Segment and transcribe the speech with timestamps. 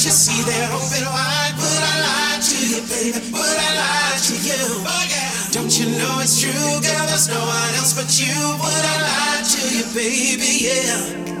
[0.00, 1.54] Can't you see they're open wide?
[1.60, 3.20] Would I lie to you, baby?
[3.36, 4.60] Would I lie to you?
[4.82, 5.28] Oh yeah.
[5.52, 7.04] Don't you know it's true, girl?
[7.04, 8.32] There's no one else but you.
[8.32, 10.72] Would I lie to you, baby?
[10.72, 11.36] Yeah.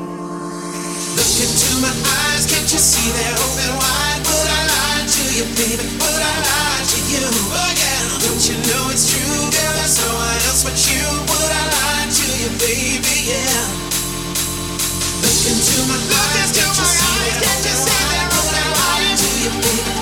[1.16, 1.88] Look into my
[2.28, 4.22] eyes, can't you see they're open wide?
[4.28, 5.84] Would I lie to you, baby?
[6.04, 7.24] Would I lie to you?
[7.54, 8.28] Oh yeah.
[8.28, 9.72] Don't you know it's true, girl?
[9.80, 11.00] There's no one else but you.
[11.00, 13.16] Would I lie to you, baby?
[13.24, 13.89] Yeah.
[15.40, 19.16] Look into my eyes, can't you see they're open wide?
[19.16, 19.99] Would I lie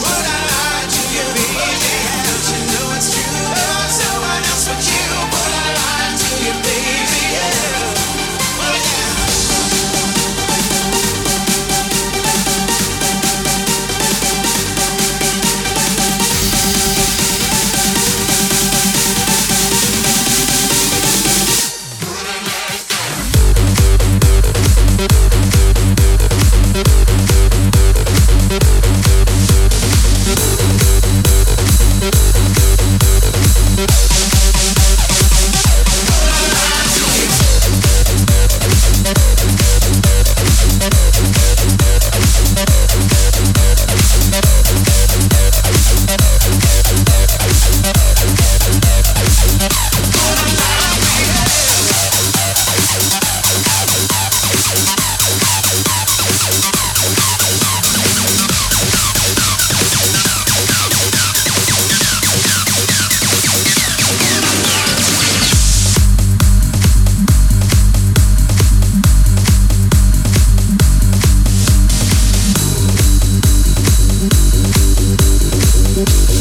[75.99, 76.38] Look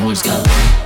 [0.00, 0.79] always go.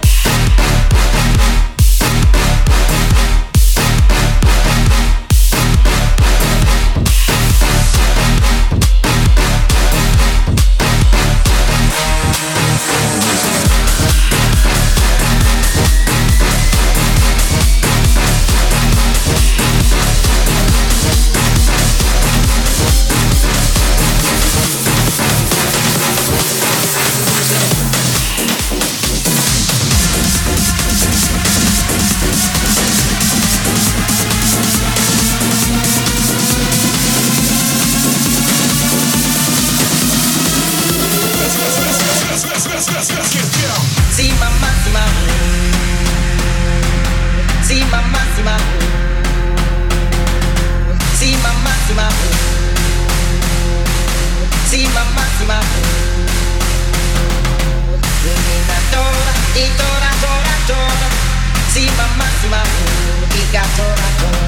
[63.55, 64.43] がトラトラ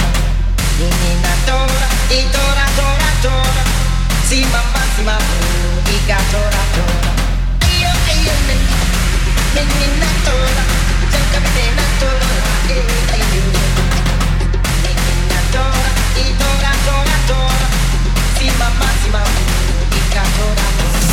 [0.83, 0.91] みん
[1.23, 1.63] なトラ
[2.11, 3.39] イトラトラトラ
[4.27, 5.23] つままつまむ
[5.87, 7.15] いがトラトラ
[7.63, 8.59] あいよあいよね
[9.55, 10.59] みんなトラ
[11.07, 12.19] じゃかみてなトラ
[12.67, 13.47] えあいよ
[14.83, 15.71] みんなトラ
[16.19, 17.63] イトラトラトラ
[18.35, 19.31] つままつまむ
[19.95, 21.06] いがトラトラ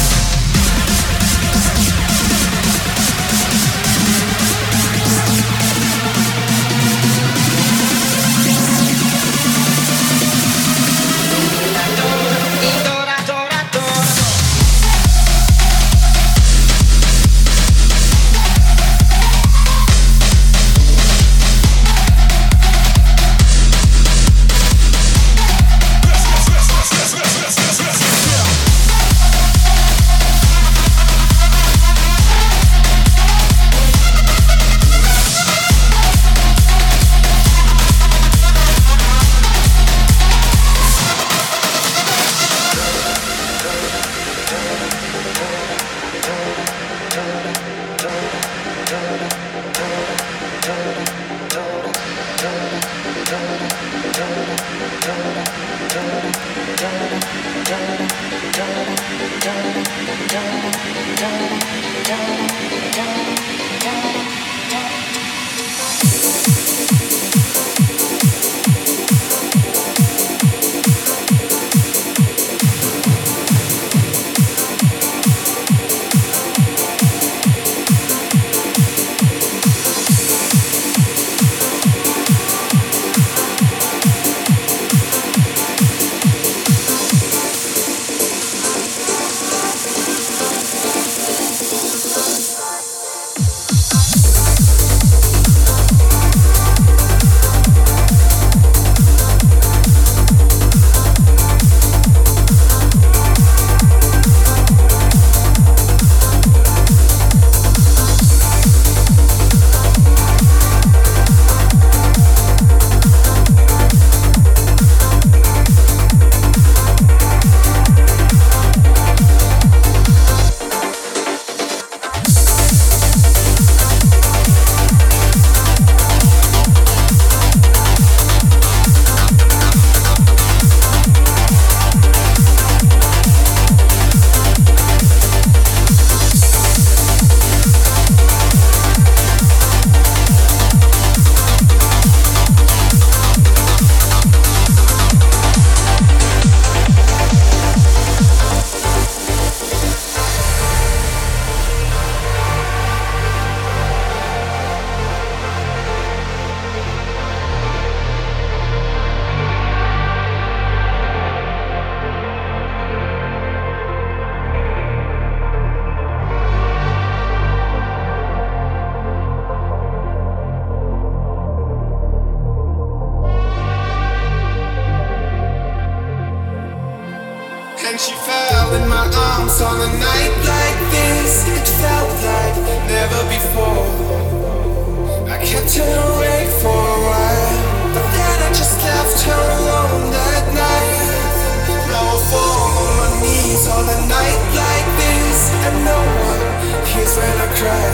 [197.63, 197.91] try.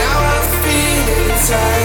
[0.00, 1.81] Now I feel inside.